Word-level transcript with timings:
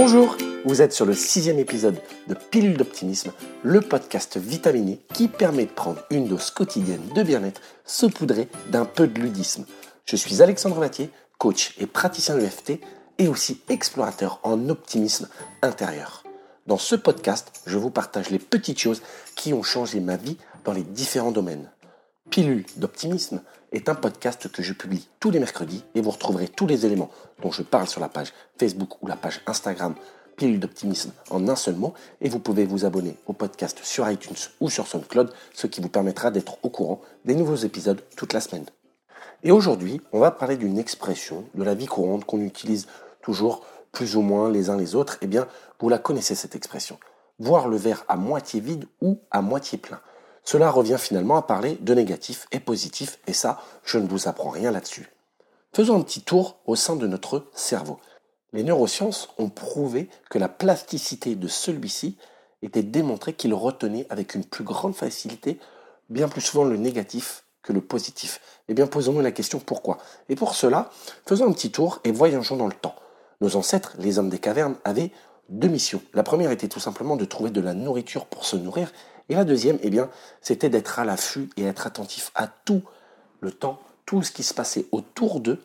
Bonjour, 0.00 0.36
vous 0.64 0.80
êtes 0.80 0.92
sur 0.92 1.06
le 1.06 1.12
sixième 1.12 1.58
épisode 1.58 2.00
de 2.28 2.34
Pilule 2.34 2.76
d'optimisme, 2.76 3.32
le 3.64 3.80
podcast 3.80 4.36
vitaminé 4.36 5.00
qui 5.12 5.26
permet 5.26 5.64
de 5.64 5.72
prendre 5.72 6.04
une 6.10 6.28
dose 6.28 6.52
quotidienne 6.52 7.02
de 7.16 7.22
bien-être 7.24 7.60
saupoudrée 7.84 8.48
d'un 8.70 8.84
peu 8.84 9.08
de 9.08 9.20
ludisme. 9.20 9.66
Je 10.04 10.14
suis 10.14 10.40
Alexandre 10.40 10.78
Vattier, 10.78 11.10
coach 11.38 11.74
et 11.80 11.86
praticien 11.86 12.38
EFT 12.38 12.74
et 13.18 13.26
aussi 13.26 13.60
explorateur 13.68 14.38
en 14.44 14.68
optimisme 14.68 15.28
intérieur. 15.62 16.22
Dans 16.68 16.78
ce 16.78 16.94
podcast, 16.94 17.50
je 17.66 17.76
vous 17.76 17.90
partage 17.90 18.30
les 18.30 18.38
petites 18.38 18.78
choses 18.78 19.02
qui 19.34 19.52
ont 19.52 19.64
changé 19.64 19.98
ma 19.98 20.14
vie 20.14 20.36
dans 20.64 20.72
les 20.72 20.84
différents 20.84 21.32
domaines. 21.32 21.72
Pilule 22.30 22.66
d'optimisme 22.76 23.40
est 23.72 23.88
un 23.88 23.94
podcast 23.94 24.52
que 24.52 24.62
je 24.62 24.74
publie 24.74 25.08
tous 25.18 25.30
les 25.30 25.40
mercredis 25.40 25.82
et 25.94 26.02
vous 26.02 26.10
retrouverez 26.10 26.46
tous 26.46 26.66
les 26.66 26.84
éléments 26.84 27.10
dont 27.42 27.50
je 27.50 27.62
parle 27.62 27.88
sur 27.88 28.00
la 28.00 28.08
page 28.08 28.34
Facebook 28.58 29.02
ou 29.02 29.06
la 29.06 29.16
page 29.16 29.40
Instagram 29.46 29.94
Pilule 30.36 30.60
d'optimisme 30.60 31.12
en 31.30 31.48
un 31.48 31.56
seul 31.56 31.74
mot 31.76 31.94
et 32.20 32.28
vous 32.28 32.38
pouvez 32.38 32.66
vous 32.66 32.84
abonner 32.84 33.16
au 33.26 33.32
podcast 33.32 33.80
sur 33.82 34.08
iTunes 34.08 34.36
ou 34.60 34.68
sur 34.68 34.86
SoundCloud, 34.86 35.32
ce 35.54 35.66
qui 35.66 35.80
vous 35.80 35.88
permettra 35.88 36.30
d'être 36.30 36.58
au 36.62 36.68
courant 36.68 37.00
des 37.24 37.34
nouveaux 37.34 37.56
épisodes 37.56 38.02
toute 38.14 38.34
la 38.34 38.40
semaine. 38.40 38.66
Et 39.42 39.50
aujourd'hui, 39.50 40.00
on 40.12 40.20
va 40.20 40.30
parler 40.30 40.56
d'une 40.56 40.78
expression 40.78 41.44
de 41.54 41.64
la 41.64 41.74
vie 41.74 41.86
courante 41.86 42.24
qu'on 42.24 42.42
utilise 42.42 42.88
toujours 43.22 43.64
plus 43.90 44.16
ou 44.16 44.20
moins 44.20 44.50
les 44.50 44.68
uns 44.68 44.76
les 44.76 44.94
autres. 44.94 45.16
Eh 45.22 45.26
bien, 45.26 45.48
vous 45.80 45.88
la 45.88 45.98
connaissez 45.98 46.34
cette 46.34 46.54
expression. 46.54 46.98
Voir 47.38 47.68
le 47.68 47.76
verre 47.76 48.04
à 48.06 48.16
moitié 48.16 48.60
vide 48.60 48.86
ou 49.00 49.18
à 49.30 49.40
moitié 49.40 49.78
plein. 49.78 50.00
Cela 50.50 50.70
revient 50.70 50.96
finalement 50.98 51.36
à 51.36 51.42
parler 51.42 51.76
de 51.82 51.92
négatif 51.92 52.46
et 52.52 52.58
positif, 52.58 53.18
et 53.26 53.34
ça, 53.34 53.60
je 53.84 53.98
ne 53.98 54.08
vous 54.08 54.28
apprends 54.28 54.48
rien 54.48 54.70
là-dessus. 54.70 55.12
Faisons 55.74 55.96
un 55.96 56.00
petit 56.00 56.22
tour 56.22 56.56
au 56.64 56.74
sein 56.74 56.96
de 56.96 57.06
notre 57.06 57.44
cerveau. 57.52 58.00
Les 58.54 58.62
neurosciences 58.62 59.28
ont 59.36 59.50
prouvé 59.50 60.08
que 60.30 60.38
la 60.38 60.48
plasticité 60.48 61.34
de 61.34 61.48
celui-ci 61.48 62.16
était 62.62 62.82
démontrée 62.82 63.34
qu'il 63.34 63.52
retenait 63.52 64.06
avec 64.08 64.34
une 64.34 64.42
plus 64.46 64.64
grande 64.64 64.94
facilité 64.94 65.60
bien 66.08 66.30
plus 66.30 66.40
souvent 66.40 66.64
le 66.64 66.78
négatif 66.78 67.44
que 67.60 67.74
le 67.74 67.82
positif. 67.82 68.40
Eh 68.68 68.72
bien, 68.72 68.86
posons-nous 68.86 69.20
la 69.20 69.32
question 69.32 69.58
pourquoi? 69.58 69.98
Et 70.30 70.34
pour 70.34 70.54
cela, 70.54 70.88
faisons 71.26 71.46
un 71.46 71.52
petit 71.52 71.72
tour 71.72 72.00
et 72.04 72.10
voyageons 72.10 72.56
dans 72.56 72.68
le 72.68 72.72
temps. 72.72 72.94
Nos 73.42 73.54
ancêtres, 73.56 73.96
les 73.98 74.18
hommes 74.18 74.30
des 74.30 74.38
cavernes, 74.38 74.76
avaient 74.84 75.12
deux 75.50 75.68
missions. 75.68 76.00
La 76.14 76.22
première 76.22 76.50
était 76.52 76.68
tout 76.68 76.80
simplement 76.80 77.16
de 77.16 77.26
trouver 77.26 77.50
de 77.50 77.60
la 77.60 77.74
nourriture 77.74 78.24
pour 78.24 78.46
se 78.46 78.56
nourrir 78.56 78.90
et 79.28 79.34
la 79.34 79.44
deuxième, 79.44 79.78
eh 79.82 79.90
bien, 79.90 80.08
c'était 80.40 80.70
d'être 80.70 80.98
à 80.98 81.04
l'affût 81.04 81.50
et 81.56 81.64
être 81.64 81.86
attentif 81.86 82.30
à 82.34 82.46
tout 82.46 82.82
le 83.40 83.50
temps, 83.52 83.80
tout 84.06 84.22
ce 84.22 84.32
qui 84.32 84.42
se 84.42 84.54
passait 84.54 84.86
autour 84.90 85.40
d'eux 85.40 85.62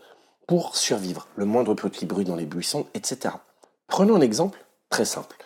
pour 0.47 0.75
survivre. 0.75 1.28
Le 1.36 1.45
moindre 1.45 1.73
petit 1.73 2.06
bruit 2.06 2.25
dans 2.25 2.36
les 2.36 2.45
buissons, 2.45 2.88
etc. 2.94 3.36
Prenons 3.88 4.16
un 4.16 4.22
exemple 4.22 4.59
très 4.89 5.06
simple. 5.06 5.38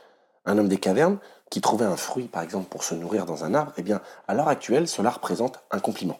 Un 0.45 0.57
homme 0.57 0.67
des 0.67 0.77
cavernes 0.77 1.19
qui 1.49 1.61
trouvait 1.61 1.85
un 1.85 1.95
fruit, 1.95 2.27
par 2.27 2.41
exemple, 2.41 2.69
pour 2.69 2.83
se 2.83 2.95
nourrir 2.95 3.25
dans 3.25 3.43
un 3.43 3.53
arbre, 3.53 3.73
eh 3.77 3.83
bien, 3.83 4.01
à 4.27 4.33
l'heure 4.33 4.49
actuelle, 4.49 4.88
cela 4.88 5.11
représente 5.11 5.59
un 5.71 5.79
compliment. 5.79 6.19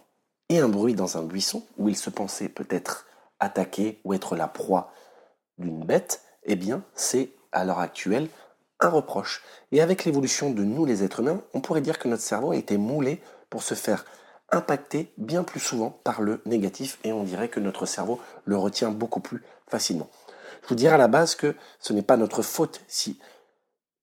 Et 0.50 0.60
un 0.60 0.70
bruit 0.70 0.94
dans 0.94 1.18
un 1.18 1.24
buisson, 1.24 1.64
où 1.78 1.90
il 1.90 1.98
se 1.98 2.10
pensait 2.10 2.48
peut-être 2.48 3.06
attaqué 3.40 4.00
ou 4.04 4.14
être 4.14 4.36
la 4.36 4.48
proie 4.48 4.92
d'une 5.58 5.84
bête, 5.84 6.22
eh 6.44 6.56
bien, 6.56 6.84
c'est 6.96 7.32
à 7.52 7.66
l'heure 7.66 7.80
actuelle 7.80 8.30
un 8.80 8.90
reproche. 8.90 9.42
Et 9.72 9.82
avec 9.82 10.06
l'évolution 10.06 10.52
de 10.52 10.64
nous, 10.64 10.86
les 10.86 11.04
êtres 11.04 11.22
humains, 11.22 11.42
on 11.54 11.62
pourrait 11.62 11.82
dire 11.82 12.00
que 12.00 12.08
notre 12.08 12.24
cerveau 12.24 12.52
a 12.52 12.56
été 12.56 12.78
moulé 12.78 13.22
pour 13.50 13.64
se 13.64 13.74
faire 13.74 14.06
impacter 14.52 15.12
bien 15.18 15.44
plus 15.44 15.60
souvent 15.60 16.00
par 16.04 16.22
le 16.22 16.42
négatif 16.46 17.00
et 17.04 17.12
on 17.12 17.24
dirait 17.24 17.50
que 17.50 17.60
notre 17.60 17.86
cerveau 17.86 18.20
le 18.46 18.58
retient 18.58 18.92
beaucoup 18.92 19.20
plus 19.20 19.44
facilement. 19.68 20.10
Je 20.64 20.70
vous 20.70 20.76
dirais 20.76 20.96
à 20.96 20.98
la 20.98 21.08
base 21.08 21.36
que 21.36 21.56
ce 21.80 21.94
n'est 21.94 22.02
pas 22.02 22.18
notre 22.18 22.42
faute 22.42 22.82
si 22.88 23.20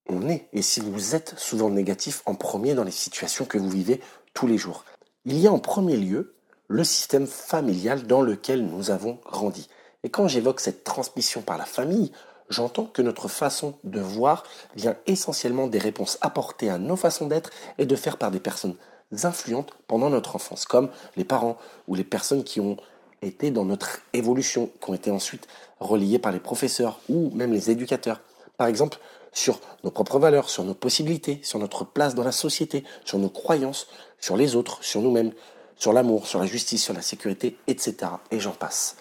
on 0.08 0.28
est 0.28 0.48
et 0.52 0.62
si 0.62 0.80
vous 0.80 1.14
êtes 1.14 1.34
souvent 1.38 1.70
négatif 1.70 2.22
en 2.26 2.34
premier 2.34 2.74
dans 2.74 2.84
les 2.84 2.90
situations 2.90 3.46
que 3.46 3.58
vous 3.58 3.70
vivez 3.70 4.00
tous 4.34 4.46
les 4.46 4.58
jours. 4.58 4.84
Il 5.24 5.38
y 5.38 5.46
a 5.46 5.52
en 5.52 5.58
premier 5.58 5.96
lieu 5.96 6.34
le 6.68 6.84
système 6.84 7.26
familial 7.26 8.06
dans 8.06 8.22
lequel 8.22 8.66
nous 8.66 8.90
avons 8.90 9.18
grandi. 9.24 9.68
Et 10.02 10.10
quand 10.10 10.28
j'évoque 10.28 10.60
cette 10.60 10.84
transmission 10.84 11.40
par 11.40 11.56
la 11.56 11.64
famille, 11.64 12.12
j'entends 12.48 12.86
que 12.86 13.02
notre 13.02 13.28
façon 13.28 13.74
de 13.84 14.00
voir 14.00 14.44
vient 14.76 14.96
essentiellement 15.06 15.66
des 15.66 15.78
réponses 15.78 16.18
apportées 16.20 16.70
à 16.70 16.78
nos 16.78 16.96
façons 16.96 17.26
d'être 17.26 17.50
et 17.78 17.86
de 17.86 17.96
faire 17.96 18.16
par 18.16 18.30
des 18.30 18.40
personnes 18.40 18.76
influentes 19.22 19.72
pendant 19.86 20.10
notre 20.10 20.36
enfance, 20.36 20.64
comme 20.64 20.90
les 21.16 21.24
parents 21.24 21.56
ou 21.88 21.94
les 21.94 22.04
personnes 22.04 22.44
qui 22.44 22.60
ont 22.60 22.76
été 23.22 23.50
dans 23.50 23.64
notre 23.64 24.00
évolution, 24.12 24.70
qui 24.82 24.90
ont 24.90 24.94
été 24.94 25.10
ensuite 25.10 25.46
reliées 25.80 26.18
par 26.18 26.32
les 26.32 26.40
professeurs 26.40 27.00
ou 27.08 27.30
même 27.34 27.52
les 27.52 27.70
éducateurs. 27.70 28.20
Par 28.56 28.66
exemple, 28.66 28.98
sur 29.32 29.60
nos 29.82 29.90
propres 29.90 30.18
valeurs, 30.18 30.48
sur 30.48 30.64
nos 30.64 30.74
possibilités, 30.74 31.40
sur 31.42 31.58
notre 31.58 31.84
place 31.84 32.14
dans 32.14 32.24
la 32.24 32.32
société, 32.32 32.84
sur 33.04 33.18
nos 33.18 33.28
croyances, 33.28 33.88
sur 34.20 34.36
les 34.36 34.56
autres, 34.56 34.82
sur 34.82 35.00
nous-mêmes, 35.02 35.32
sur 35.76 35.92
l'amour, 35.92 36.26
sur 36.26 36.38
la 36.38 36.46
justice, 36.46 36.82
sur 36.82 36.94
la 36.94 37.02
sécurité, 37.02 37.56
etc. 37.66 37.96
Et 38.30 38.40
j'en 38.40 38.52
passe. 38.52 38.96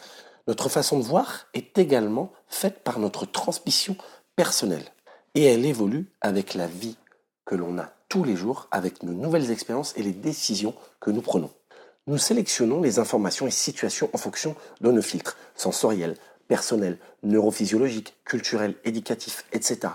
Notre 0.48 0.68
façon 0.68 1.00
de 1.00 1.04
voir 1.04 1.48
est 1.54 1.78
également 1.78 2.34
faite 2.48 2.84
par 2.84 3.00
notre 3.00 3.26
transmission 3.26 3.96
personnelle. 4.36 4.86
Et 5.36 5.46
elle 5.46 5.66
évolue 5.66 6.12
avec 6.22 6.54
la 6.54 6.68
vie 6.68 6.98
que 7.46 7.56
l'on 7.56 7.78
a 7.78 7.94
tous 8.10 8.24
les 8.24 8.36
jours, 8.36 8.68
avec 8.72 9.04
nos 9.04 9.14
nouvelles 9.14 9.52
expériences 9.52 9.94
et 9.98 10.04
les 10.04 10.12
décisions 10.12 10.76
que 11.00 11.12
nous 11.12 11.22
prenons. 11.22 11.50
Nous 12.06 12.18
sélectionnons 12.18 12.82
les 12.82 13.00
informations 13.00 13.48
et 13.48 13.52
situations 13.52 14.10
en 14.14 14.18
fonction 14.18 14.56
de 14.82 14.92
nos 14.92 15.02
filtres 15.02 15.38
sensoriels, 15.56 16.18
personnels, 16.48 17.00
neurophysiologiques, 17.24 18.16
culturels, 18.26 18.76
éducatifs, 18.84 19.46
etc. 19.54 19.94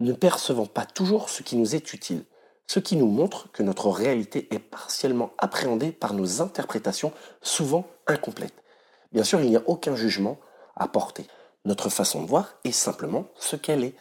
Ne 0.00 0.12
percevons 0.12 0.66
pas 0.66 0.84
toujours 0.84 1.30
ce 1.30 1.42
qui 1.42 1.56
nous 1.56 1.76
est 1.76 1.92
utile, 1.92 2.24
ce 2.66 2.80
qui 2.80 2.96
nous 2.96 3.06
montre 3.06 3.50
que 3.52 3.62
notre 3.62 3.88
réalité 3.88 4.48
est 4.52 4.58
partiellement 4.58 5.30
appréhendée 5.38 5.92
par 5.92 6.14
nos 6.14 6.42
interprétations 6.42 7.12
souvent 7.40 7.86
incomplètes. 8.06 8.54
Bien 9.12 9.24
sûr, 9.24 9.40
il 9.40 9.50
n'y 9.50 9.56
a 9.56 9.62
aucun 9.66 9.96
jugement 9.96 10.38
à 10.76 10.88
porter. 10.88 11.26
Notre 11.64 11.88
façon 11.88 12.22
de 12.22 12.28
voir 12.28 12.54
est 12.64 12.72
simplement 12.72 13.26
ce 13.36 13.56
qu'elle 13.56 13.84
est. 13.84 13.94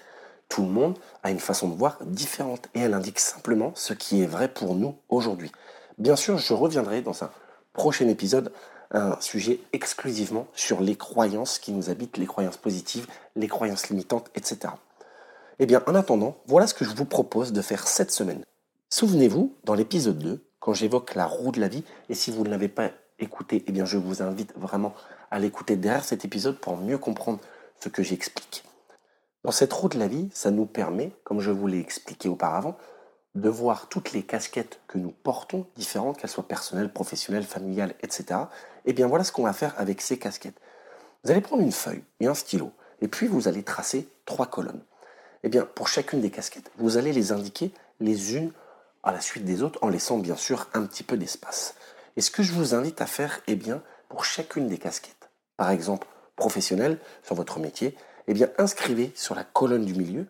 Tout 0.48 0.64
le 0.64 0.70
monde 0.70 0.98
a 1.24 1.32
une 1.32 1.40
façon 1.40 1.68
de 1.68 1.76
voir 1.76 1.98
différente 2.06 2.70
et 2.74 2.80
elle 2.80 2.94
indique 2.94 3.20
simplement 3.20 3.72
ce 3.76 3.94
qui 3.94 4.22
est 4.24 4.28
vrai 4.28 4.48
pour 4.48 4.76
nous 4.76 4.96
aujourd'hui. 5.10 5.52
Bien 5.98 6.16
sûr, 6.16 6.38
je 6.38 6.54
reviendrai 6.54 7.02
dans 7.02 7.24
un 7.24 7.32
prochain 7.74 8.08
épisode 8.08 8.52
un 8.92 9.20
sujet 9.20 9.60
exclusivement 9.74 10.48
sur 10.54 10.82
les 10.82 10.96
croyances 10.96 11.60
qui 11.60 11.72
nous 11.72 11.90
habitent, 11.90 12.18
les 12.18 12.26
croyances 12.26 12.58
positives, 12.58 13.08
les 13.36 13.48
croyances 13.48 13.90
limitantes, 13.90 14.32
etc. 14.34 14.74
Eh 15.60 15.66
bien, 15.66 15.84
en 15.86 15.96
attendant, 15.96 16.38
voilà 16.48 16.66
ce 16.66 16.74
que 16.74 16.86
je 16.86 16.96
vous 16.96 17.06
propose 17.06 17.52
de 17.52 17.62
faire 17.62 17.88
cette 17.88 18.12
semaine. 18.12 18.44
Souvenez-vous, 18.90 19.56
dans 19.66 19.76
l'épisode 19.76 20.18
2, 20.18 20.44
quand 20.60 20.74
j'évoque 20.74 21.14
la 21.16 21.26
roue 21.26 21.52
de 21.52 21.60
la 21.60 21.68
vie, 21.68 21.84
et 22.10 22.16
si 22.16 22.32
vous 22.32 22.44
ne 22.44 22.50
l'avez 22.50 22.70
pas 22.70 22.90
écouter, 23.20 23.64
eh 23.68 23.72
bien, 23.72 23.86
je 23.86 23.98
vous 23.98 24.22
invite 24.22 24.54
vraiment 24.56 24.94
à 25.32 25.40
l'écouter 25.40 25.76
derrière 25.76 26.04
cet 26.04 26.26
épisode 26.26 26.60
pour 26.60 26.78
mieux 26.78 26.98
comprendre 26.98 27.40
ce 27.80 27.90
que 27.90 28.04
j'explique. 28.04 28.64
Dans 29.44 29.52
cette 29.52 29.72
roue 29.72 29.90
de 29.90 29.98
la 29.98 30.08
vie, 30.08 30.30
ça 30.34 30.52
nous 30.52 30.66
permet, 30.66 31.12
comme 31.24 31.40
je 31.40 31.52
vous 31.52 31.68
l'ai 31.68 31.80
expliqué 31.80 32.28
auparavant, 32.28 32.78
de 33.36 33.50
voir 33.50 33.88
toutes 33.88 34.12
les 34.12 34.24
casquettes 34.24 34.82
que 34.88 34.98
nous 34.98 35.12
portons, 35.12 35.66
différentes, 35.76 36.18
qu'elles 36.18 36.30
soient 36.30 36.48
personnelles, 36.48 36.92
professionnelles, 36.92 37.44
familiales, 37.44 37.94
etc. 38.02 38.26
Et 38.86 38.92
eh 38.92 38.94
bien 38.94 39.08
voilà 39.08 39.24
ce 39.24 39.32
qu'on 39.32 39.44
va 39.44 39.54
faire 39.54 39.74
avec 39.78 40.02
ces 40.02 40.18
casquettes. 40.18 40.60
Vous 41.24 41.32
allez 41.32 41.42
prendre 41.42 41.62
une 41.62 41.72
feuille 41.72 42.04
et 42.20 42.28
un 42.28 42.34
stylo, 42.34 42.72
et 43.02 43.08
puis 43.08 43.28
vous 43.28 43.48
allez 43.48 43.64
tracer 43.64 44.10
trois 44.26 44.48
colonnes. 44.48 44.84
Et 45.44 45.48
eh 45.48 45.50
bien 45.50 45.66
pour 45.66 45.88
chacune 45.88 46.22
des 46.22 46.32
casquettes, 46.32 46.72
vous 46.78 46.98
allez 46.98 47.14
les 47.14 47.32
indiquer 47.32 47.72
les 48.00 48.36
unes 48.36 48.52
à 49.04 49.14
la 49.14 49.22
suite 49.22 49.46
des 49.46 49.64
autres, 49.64 49.80
en 49.82 49.90
laissant 49.90 50.18
bien 50.18 50.36
sûr 50.36 50.68
un 50.74 50.86
petit 50.86 51.04
peu 51.04 51.16
d'espace. 51.16 51.76
Et 52.20 52.22
ce 52.22 52.32
que 52.32 52.44
je 52.44 52.52
vous 52.52 52.76
invite 52.76 53.00
à 53.00 53.06
faire, 53.06 53.40
eh 53.48 53.56
bien, 53.56 53.82
pour 54.10 54.26
chacune 54.26 54.68
des 54.68 54.78
casquettes, 54.78 55.30
par 55.56 55.72
exemple 55.72 56.06
professionnelle 56.36 57.00
sur 57.24 57.34
votre 57.34 57.60
métier, 57.60 57.96
eh 58.28 58.34
bien, 58.34 58.50
inscrivez 58.58 59.14
sur 59.16 59.36
la 59.36 59.46
colonne 59.46 59.86
du 59.86 59.94
milieu 59.94 60.28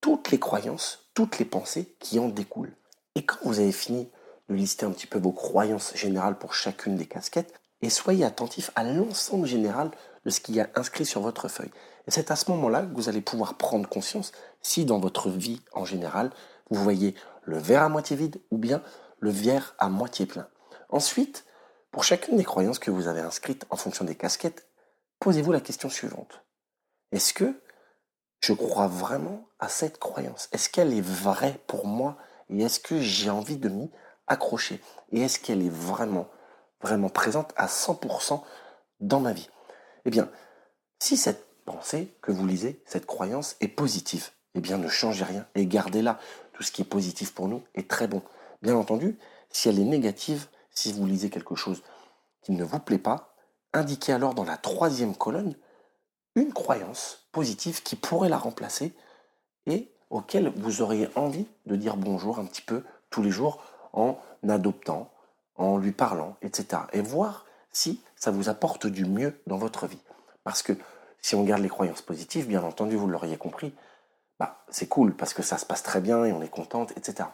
toutes 0.00 0.30
les 0.30 0.38
croyances, 0.38 1.10
toutes 1.14 1.40
les 1.40 1.44
pensées 1.44 1.96
qui 1.98 2.20
en 2.20 2.28
découlent. 2.28 2.76
Et 3.16 3.26
quand 3.26 3.38
vous 3.42 3.58
avez 3.58 3.72
fini 3.72 4.08
de 4.48 4.54
lister 4.54 4.86
un 4.86 4.92
petit 4.92 5.08
peu 5.08 5.18
vos 5.18 5.32
croyances 5.32 5.96
générales 5.96 6.38
pour 6.38 6.54
chacune 6.54 6.94
des 6.94 7.06
casquettes, 7.06 7.54
et 7.82 7.90
soyez 7.90 8.24
attentif 8.24 8.70
à 8.76 8.84
l'ensemble 8.84 9.48
général 9.48 9.90
de 10.24 10.30
ce 10.30 10.38
qu'il 10.38 10.54
y 10.54 10.60
a 10.60 10.70
inscrit 10.76 11.06
sur 11.06 11.22
votre 11.22 11.48
feuille. 11.48 11.72
Et 12.06 12.12
c'est 12.12 12.30
à 12.30 12.36
ce 12.36 12.52
moment-là 12.52 12.82
que 12.82 12.94
vous 12.94 13.08
allez 13.08 13.20
pouvoir 13.20 13.54
prendre 13.54 13.88
conscience 13.88 14.30
si 14.62 14.84
dans 14.84 15.00
votre 15.00 15.28
vie 15.28 15.60
en 15.72 15.84
général, 15.84 16.30
vous 16.70 16.84
voyez 16.84 17.16
le 17.42 17.58
verre 17.58 17.82
à 17.82 17.88
moitié 17.88 18.14
vide 18.14 18.40
ou 18.52 18.58
bien 18.58 18.80
le 19.18 19.30
verre 19.30 19.74
à 19.80 19.88
moitié 19.88 20.26
plein. 20.26 20.46
Ensuite, 20.90 21.44
pour 21.90 22.04
chacune 22.04 22.36
des 22.36 22.44
croyances 22.44 22.78
que 22.78 22.90
vous 22.90 23.08
avez 23.08 23.20
inscrites 23.20 23.66
en 23.70 23.76
fonction 23.76 24.04
des 24.04 24.14
casquettes, 24.14 24.66
posez-vous 25.18 25.52
la 25.52 25.60
question 25.60 25.88
suivante. 25.88 26.44
Est-ce 27.12 27.32
que 27.32 27.60
je 28.40 28.52
crois 28.52 28.86
vraiment 28.86 29.48
à 29.58 29.68
cette 29.68 29.98
croyance? 29.98 30.48
Est-ce 30.52 30.68
qu'elle 30.68 30.92
est 30.92 31.00
vraie 31.00 31.60
pour 31.66 31.86
moi? 31.86 32.16
Et 32.48 32.62
est-ce 32.62 32.80
que 32.80 33.00
j'ai 33.00 33.30
envie 33.30 33.56
de 33.56 33.68
m'y 33.68 33.90
accrocher? 34.26 34.80
Et 35.12 35.20
est-ce 35.20 35.40
qu'elle 35.40 35.62
est 35.62 35.72
vraiment, 35.72 36.28
vraiment 36.80 37.08
présente 37.08 37.52
à 37.56 37.66
100% 37.66 38.42
dans 39.00 39.20
ma 39.20 39.32
vie? 39.32 39.48
Eh 40.04 40.10
bien, 40.10 40.30
si 40.98 41.16
cette 41.16 41.50
pensez 41.70 42.12
que 42.20 42.32
vous 42.32 42.46
lisez, 42.46 42.82
cette 42.84 43.06
croyance 43.06 43.56
est 43.60 43.68
positive. 43.68 44.30
Eh 44.54 44.60
bien, 44.60 44.78
ne 44.78 44.88
changez 44.88 45.24
rien 45.24 45.46
et 45.54 45.66
gardez-la. 45.66 46.18
Tout 46.52 46.62
ce 46.62 46.72
qui 46.72 46.82
est 46.82 46.86
positif 46.86 47.32
pour 47.32 47.48
nous 47.48 47.62
est 47.74 47.88
très 47.88 48.08
bon. 48.08 48.22
Bien 48.62 48.74
entendu, 48.74 49.18
si 49.50 49.68
elle 49.68 49.78
est 49.78 49.84
négative, 49.84 50.46
si 50.70 50.92
vous 50.92 51.06
lisez 51.06 51.30
quelque 51.30 51.54
chose 51.54 51.82
qui 52.42 52.52
ne 52.52 52.64
vous 52.64 52.78
plaît 52.78 52.98
pas, 52.98 53.34
indiquez 53.72 54.12
alors 54.12 54.34
dans 54.34 54.44
la 54.44 54.56
troisième 54.56 55.14
colonne 55.14 55.54
une 56.36 56.52
croyance 56.52 57.28
positive 57.32 57.82
qui 57.82 57.96
pourrait 57.96 58.28
la 58.28 58.38
remplacer 58.38 58.94
et 59.66 59.92
auquel 60.10 60.52
vous 60.56 60.82
auriez 60.82 61.08
envie 61.16 61.46
de 61.66 61.76
dire 61.76 61.96
bonjour 61.96 62.38
un 62.38 62.44
petit 62.44 62.62
peu 62.62 62.84
tous 63.10 63.22
les 63.22 63.30
jours 63.30 63.62
en 63.92 64.18
adoptant, 64.48 65.10
en 65.56 65.76
lui 65.76 65.92
parlant, 65.92 66.36
etc. 66.42 66.82
Et 66.92 67.00
voir 67.00 67.46
si 67.72 68.02
ça 68.16 68.30
vous 68.30 68.48
apporte 68.48 68.86
du 68.86 69.04
mieux 69.04 69.40
dans 69.46 69.58
votre 69.58 69.86
vie. 69.86 70.00
Parce 70.44 70.62
que 70.62 70.72
si 71.20 71.34
on 71.34 71.44
garde 71.44 71.62
les 71.62 71.68
croyances 71.68 72.02
positives, 72.02 72.46
bien 72.46 72.62
entendu, 72.62 72.96
vous 72.96 73.06
l'auriez 73.06 73.36
compris, 73.36 73.74
bah, 74.38 74.64
c'est 74.70 74.88
cool 74.88 75.14
parce 75.14 75.34
que 75.34 75.42
ça 75.42 75.58
se 75.58 75.66
passe 75.66 75.82
très 75.82 76.00
bien 76.00 76.24
et 76.24 76.32
on 76.32 76.42
est 76.42 76.48
contente, 76.48 76.92
etc. 76.96 77.28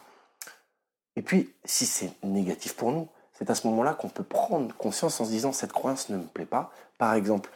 Et 1.15 1.21
puis, 1.21 1.55
si 1.63 1.85
c'est 1.85 2.11
négatif 2.23 2.75
pour 2.75 2.91
nous, 2.91 3.07
c'est 3.37 3.49
à 3.49 3.55
ce 3.55 3.67
moment-là 3.67 3.93
qu'on 3.93 4.09
peut 4.09 4.23
prendre 4.23 4.73
conscience 4.75 5.21
en 5.21 5.25
se 5.25 5.29
disant 5.29 5.51
cette 5.51 5.71
croyance 5.71 6.09
ne 6.09 6.17
me 6.17 6.23
plaît 6.23 6.45
pas. 6.45 6.71
Par 6.97 7.13
exemple, 7.13 7.51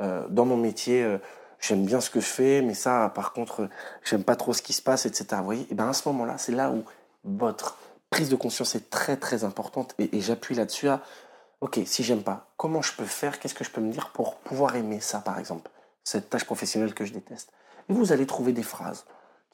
euh, 0.00 0.26
dans 0.28 0.46
mon 0.46 0.56
métier, 0.56 1.02
euh, 1.02 1.18
j'aime 1.60 1.84
bien 1.84 2.00
ce 2.00 2.08
que 2.08 2.20
je 2.20 2.26
fais, 2.26 2.62
mais 2.62 2.74
ça, 2.74 3.12
par 3.14 3.32
contre, 3.32 3.68
j'aime 4.04 4.24
pas 4.24 4.36
trop 4.36 4.54
ce 4.54 4.62
qui 4.62 4.72
se 4.72 4.80
passe, 4.80 5.04
etc. 5.04 5.26
Vous 5.38 5.44
voyez, 5.44 5.66
et 5.70 5.74
bien 5.74 5.88
à 5.88 5.92
ce 5.92 6.08
moment-là, 6.08 6.38
c'est 6.38 6.52
là 6.52 6.70
où 6.70 6.84
votre 7.24 7.76
prise 8.10 8.30
de 8.30 8.36
conscience 8.36 8.74
est 8.74 8.88
très 8.88 9.16
très 9.16 9.44
importante 9.44 9.94
et, 9.98 10.20
j'appuie 10.20 10.54
là-dessus 10.54 10.88
à, 10.88 11.02
ok, 11.60 11.80
si 11.84 12.02
j'aime 12.04 12.22
pas, 12.22 12.46
comment 12.56 12.80
je 12.80 12.94
peux 12.94 13.04
faire, 13.04 13.38
qu'est-ce 13.38 13.54
que 13.54 13.64
je 13.64 13.70
peux 13.70 13.82
me 13.82 13.92
dire 13.92 14.10
pour 14.10 14.36
pouvoir 14.36 14.76
aimer 14.76 15.00
ça, 15.00 15.18
par 15.18 15.38
exemple, 15.38 15.70
cette 16.04 16.30
tâche 16.30 16.44
professionnelle 16.44 16.94
que 16.94 17.04
je 17.04 17.12
déteste? 17.12 17.52
Et 17.90 17.92
vous 17.92 18.12
allez 18.12 18.26
trouver 18.26 18.52
des 18.52 18.62
phrases 18.62 19.04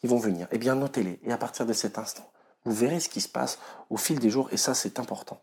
qui 0.01 0.07
vont 0.07 0.19
venir. 0.19 0.47
Eh 0.53 0.59
bien, 0.59 0.77
notez-les. 0.77 1.19
Et 1.25 1.33
à 1.33 1.37
partir 1.37 1.67
de 1.67 1.73
cet 1.73 1.99
instant, 1.99 2.29
vous 2.65 2.73
verrez 2.73 3.01
ce 3.01 3.09
qui 3.09 3.21
se 3.21 3.29
passe 3.29 3.59
au 3.91 3.97
fil 3.97 4.21
des 4.21 4.31
jours, 4.31 4.49
et 4.53 4.57
ça, 4.57 4.75
c'est 4.75 5.01
important. 5.01 5.41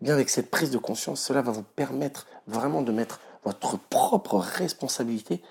Bien, 0.00 0.14
avec 0.14 0.28
cette 0.30 0.50
prise 0.50 0.70
de 0.70 0.78
conscience, 0.78 1.20
cela 1.20 1.42
va 1.42 1.52
vous 1.52 1.62
permettre 1.62 2.26
vraiment 2.46 2.82
de 2.82 2.92
mettre 2.92 3.20
votre 3.44 3.78
propre 3.78 4.36
responsabilité 4.38 5.42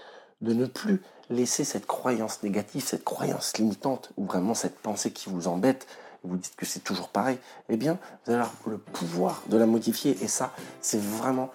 de 0.42 0.54
ne 0.54 0.66
plus 0.66 1.02
laisser 1.30 1.64
cette 1.64 1.86
croyance 1.86 2.44
négative, 2.44 2.84
cette 2.84 3.04
croyance 3.04 3.58
limitante, 3.58 4.12
ou 4.18 4.26
vraiment 4.26 4.54
cette 4.54 4.80
pensée 4.80 5.12
qui 5.12 5.30
vous 5.30 5.48
embête, 5.48 5.88
vous 6.24 6.38
dites 6.38 6.56
que 6.56 6.66
c'est 6.66 6.80
toujours 6.80 7.10
pareil, 7.10 7.38
eh 7.70 7.78
bien, 7.78 7.98
vous 8.26 8.34
allez 8.34 8.42
avoir 8.42 8.70
le 8.70 8.78
pouvoir 8.78 9.44
de 9.48 9.58
la 9.58 9.66
modifier. 9.66 10.18
Et 10.22 10.28
ça, 10.28 10.54
c'est 10.82 11.02
vraiment 11.02 11.50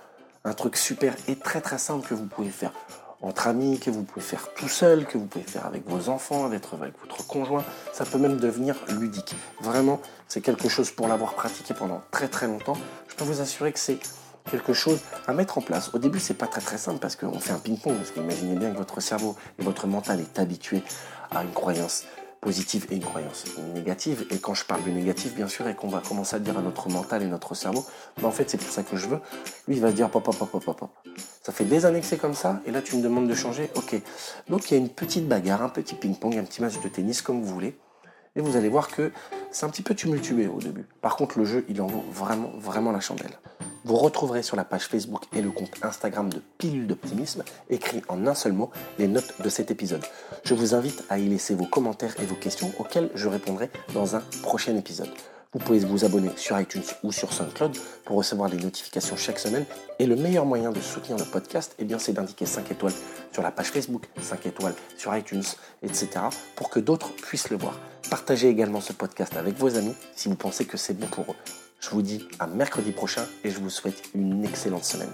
un 0.45 0.55
truc 0.55 0.77
super 0.77 1.15
et 1.27 1.37
très 1.37 1.61
très 1.61 1.79
simple 1.79 2.07
que 2.07 2.15
vous 2.15 2.27
pouvez 2.27 2.51
faire 2.51 2.73
entre 3.21 3.49
amis, 3.49 3.79
que 3.79 3.91
vous 3.91 4.05
pouvez 4.05 4.25
faire 4.25 4.53
tout 4.55 4.69
seul, 4.69 5.07
que 5.07 5.19
vous 5.19 5.27
pouvez 5.27 5.45
faire 5.45 5.67
avec 5.67 5.89
vos 5.89 6.09
enfants, 6.09 6.47
avec 6.47 6.63
votre 6.71 7.27
conjoint. 7.27 7.65
Ça 7.93 8.05
peut 8.05 8.19
même 8.19 8.39
devenir 8.39 8.77
ludique. 8.89 9.35
Vraiment, 9.61 10.01
c'est 10.29 10.41
quelque 10.41 10.69
chose 10.69 10.91
pour 10.91 11.09
l'avoir 11.09 11.35
pratiqué 11.35 11.75
pendant 11.75 12.03
très 12.11 12.29
très 12.29 12.47
longtemps. 12.47 12.77
Je 13.09 13.15
peux 13.17 13.25
vous 13.25 13.41
assurer 13.41 13.73
que 13.73 13.79
c'est 13.79 13.99
quelque 14.51 14.73
chose 14.73 15.01
à 15.27 15.33
mettre 15.33 15.59
en 15.59 15.61
place. 15.61 15.91
Au 15.95 15.99
début, 15.99 16.21
c'est 16.21 16.35
pas 16.35 16.47
très 16.47 16.61
très 16.61 16.79
simple 16.79 16.99
parce 16.99 17.17
qu'on 17.17 17.39
fait 17.41 17.53
un 17.53 17.59
ping-pong. 17.59 17.97
Parce 17.97 18.11
qu'imaginez 18.11 18.57
bien 18.57 18.71
que 18.71 18.79
votre 18.79 19.01
cerveau 19.01 19.37
et 19.59 19.63
votre 19.63 19.87
mental 19.87 20.21
est 20.21 20.39
habitué 20.39 20.83
à 21.31 21.43
une 21.43 21.53
croyance 21.53 22.05
positive 22.41 22.87
et 22.91 22.97
une 22.97 23.05
croyance 23.05 23.45
négative. 23.75 24.27
Et 24.31 24.39
quand 24.39 24.55
je 24.55 24.65
parle 24.65 24.85
de 24.85 24.91
négatif, 24.91 25.35
bien 25.35 25.49
sûr, 25.49 25.69
et 25.69 25.75
qu'on 25.75 25.89
va 25.89 26.01
commencer 26.01 26.37
à 26.37 26.39
dire 26.39 26.57
à 26.59 26.63
notre 26.63 26.89
mental 26.89 27.23
et 27.23 27.27
notre 27.27 27.55
cerveau, 27.55 27.85
ben 28.21 28.29
en 28.29 28.31
fait, 28.31 28.49
c'est 28.49 28.59
pour 28.59 28.71
ça 28.71 28.83
que 28.83 28.97
je 28.97 29.07
veux. 29.07 29.21
Lui, 29.67 29.77
il 29.77 29.81
va 29.81 29.91
se 29.91 29.97
dire 29.97 30.09
pop, 30.11 30.25
pop, 30.25 30.37
pop, 30.37 30.51
pop, 30.51 30.65
pop. 30.65 30.91
Ça 31.43 31.53
fait 31.53 31.65
des 31.65 31.87
années 31.87 32.01
que 32.01 32.07
c'est 32.07 32.19
comme 32.19 32.35
ça, 32.35 32.61
et 32.67 32.71
là, 32.71 32.83
tu 32.83 32.97
me 32.97 33.03
demandes 33.03 33.29
de 33.29 33.35
changer. 33.35 33.71
Ok. 33.75 34.01
Donc, 34.49 34.71
il 34.71 34.75
y 34.75 34.77
a 34.77 34.81
une 34.81 34.91
petite 34.91 35.27
bagarre, 35.27 35.63
un 35.63 35.69
petit 35.69 35.95
ping-pong, 35.95 36.37
un 36.37 36.45
petit 36.45 36.63
match 36.63 36.81
de 36.81 36.89
tennis, 36.89 37.23
comme 37.23 37.43
vous 37.43 37.53
voulez. 37.53 37.77
Et 38.39 38.41
vous 38.41 38.57
allez 38.57 38.69
voir 38.69 38.89
que 38.89 39.11
c'est 39.51 39.67
un 39.67 39.69
petit 39.69 39.83
peu 39.83 39.97
tumultueux 39.97 40.49
au 40.49 40.61
début. 40.61 40.87
Par 41.01 41.17
contre, 41.17 41.41
le 41.41 41.45
jeu, 41.45 41.65
il 41.69 41.83
en 41.83 41.89
vaut 41.89 42.05
vraiment, 42.13 42.53
vraiment 42.57 42.93
la 42.93 43.01
chandelle. 43.01 43.37
Vous 43.85 43.97
retrouverez 43.97 44.45
sur 44.45 44.57
la 44.57 44.65
page 44.65 44.87
Facebook 44.87 45.25
et 45.35 45.43
le 45.43 45.51
compte 45.51 45.73
Instagram 45.83 46.31
de 46.33 46.41
Pilule 46.57 46.87
d'Optimisme, 46.87 47.43
écrit 47.69 48.01
en 48.09 48.29
un 48.29 48.35
seul 48.35 48.53
mot, 48.53 48.71
les 48.99 49.09
notes 49.09 49.35
de 49.43 49.49
cet 49.49 49.73
épisode. 49.73 50.05
Je 50.45 50.55
vous 50.55 50.75
invite 50.75 51.03
à 51.11 51.19
y 51.19 51.29
laisser 51.29 51.57
vos 51.57 51.65
commentaires 51.65 52.15
et 52.23 52.27
vos 52.27 52.37
questions 52.37 52.71
auxquelles 52.79 53.11
je 53.15 53.27
répondrai 53.27 53.71
dans 53.93 54.15
un 54.15 54.23
prochain 54.43 54.77
épisode. 54.77 55.11
Vous 55.53 55.59
pouvez 55.59 55.79
vous 55.81 56.05
abonner 56.05 56.31
sur 56.37 56.61
iTunes 56.61 56.83
ou 57.03 57.11
sur 57.11 57.33
SoundCloud 57.33 57.77
pour 58.05 58.19
recevoir 58.19 58.51
des 58.51 58.59
notifications 58.59 59.17
chaque 59.17 59.39
semaine. 59.39 59.65
Et 59.99 60.07
le 60.07 60.15
meilleur 60.15 60.45
moyen 60.45 60.71
de 60.71 60.81
soutenir 60.81 61.17
le 61.17 61.25
podcast, 61.25 61.75
eh 61.79 61.87
c'est 61.99 62.13
d'indiquer 62.13 62.45
5 62.45 62.71
étoiles 62.71 62.93
sur 63.33 63.43
la 63.43 63.51
page 63.51 63.71
Facebook, 63.71 64.05
5 64.21 64.47
étoiles 64.47 64.75
sur 64.97 65.17
iTunes, 65.17 65.43
etc. 65.83 66.09
pour 66.55 66.69
que 66.69 66.79
d'autres 66.79 67.13
puissent 67.15 67.49
le 67.49 67.57
voir. 67.57 67.81
Partagez 68.11 68.49
également 68.49 68.81
ce 68.81 68.95
podcast 68.95 69.37
avec 69.37 69.57
vos 69.59 69.77
amis 69.77 69.95
si 70.17 70.29
vous 70.29 70.35
pensez 70.35 70.65
que 70.65 70.79
c'est 70.79 70.95
bon 70.95 71.07
pour 71.07 71.33
eux. 71.33 71.37
Je 71.81 71.91
vous 71.91 72.01
dis 72.01 72.27
à 72.39 72.47
mercredi 72.47 72.93
prochain 72.93 73.27
et 73.45 73.51
je 73.51 73.59
vous 73.59 73.71
souhaite 73.71 74.03
une 74.15 74.45
excellente 74.45 74.85
semaine. 74.85 75.13